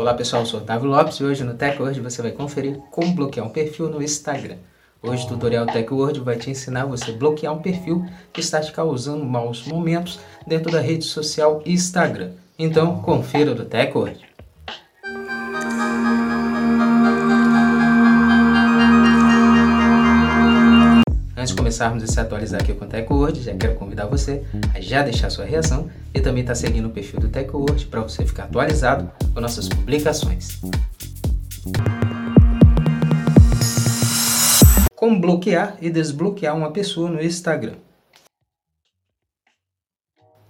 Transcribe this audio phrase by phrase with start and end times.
[0.00, 3.46] Olá pessoal, eu sou Otávio Lopes e hoje no TechWord você vai conferir como bloquear
[3.46, 4.56] um perfil no Instagram.
[5.02, 9.26] Hoje o tutorial TechWord vai te ensinar você bloquear um perfil que está te causando
[9.26, 12.30] maus momentos dentro da rede social Instagram.
[12.58, 14.29] Então confira do TechWord.
[21.70, 24.42] Começarmos a se atualizar aqui com o TechWord, já quero convidar você
[24.74, 28.00] a já deixar sua reação e também estar tá seguindo o perfil do TechWord para
[28.00, 30.60] você ficar atualizado com nossas publicações.
[34.96, 37.76] Como bloquear e desbloquear uma pessoa no Instagram.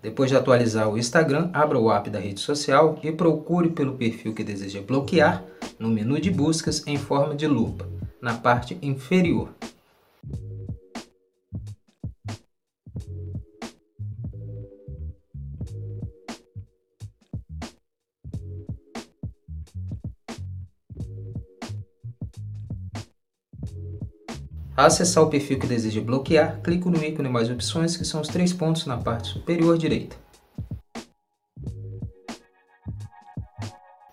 [0.00, 4.32] Depois de atualizar o Instagram, abra o app da rede social e procure pelo perfil
[4.32, 5.44] que deseja bloquear
[5.78, 7.86] no menu de buscas em forma de lupa,
[8.22, 9.50] na parte inferior.
[24.86, 28.52] Acessar o perfil que deseja bloquear, clique no ícone mais opções, que são os três
[28.52, 30.16] pontos na parte superior direita.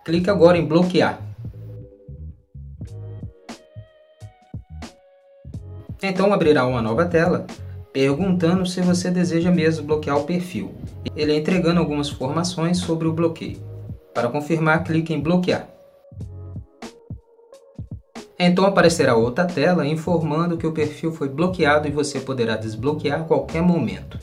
[0.04, 1.22] Clique agora em bloquear.
[6.02, 7.46] Então abrirá uma nova tela
[7.92, 10.76] perguntando se você deseja mesmo bloquear o perfil.
[11.16, 13.60] Ele é entregando algumas informações sobre o bloqueio.
[14.14, 15.77] Para confirmar, clique em bloquear.
[18.40, 23.24] Então aparecerá outra tela informando que o perfil foi bloqueado e você poderá desbloquear a
[23.24, 24.20] qualquer momento.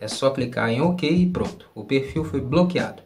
[0.00, 3.02] É só clicar em OK e pronto, o perfil foi bloqueado.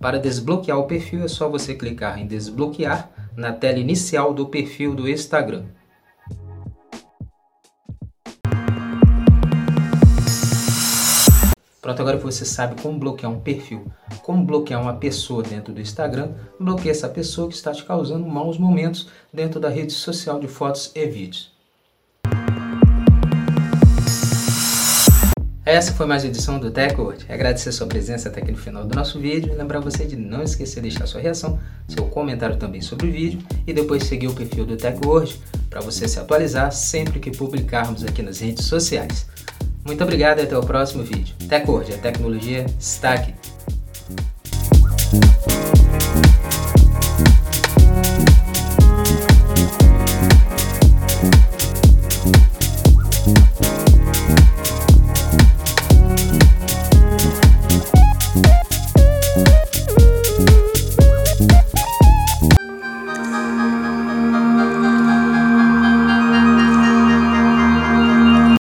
[0.00, 4.94] Para desbloquear o perfil é só você clicar em desbloquear na tela inicial do perfil
[4.94, 5.64] do Instagram.
[11.84, 13.84] Pronto, agora você sabe como bloquear um perfil,
[14.22, 18.56] como bloquear uma pessoa dentro do Instagram, bloqueie essa pessoa que está te causando maus
[18.56, 21.52] momentos dentro da rede social de fotos e vídeos.
[25.62, 27.26] Essa foi mais uma edição do TechWord.
[27.28, 30.42] Agradecer sua presença até aqui no final do nosso vídeo e lembrar você de não
[30.42, 34.34] esquecer de deixar sua reação, seu comentário também sobre o vídeo e depois seguir o
[34.34, 39.33] perfil do TechWord para você se atualizar sempre que publicarmos aqui nas redes sociais.
[39.84, 41.34] Muito obrigado e até o próximo vídeo.
[41.48, 43.34] TechWord, a tecnologia está aqui.